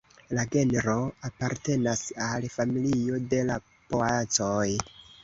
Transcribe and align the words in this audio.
La 0.35 0.43
genro 0.53 0.93
apartenas 1.27 2.01
al 2.29 2.47
familio 2.53 3.21
de 3.35 3.43
la 3.51 3.59
poacoj. 3.93 4.65